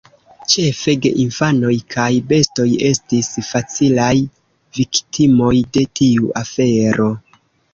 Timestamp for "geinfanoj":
1.01-1.73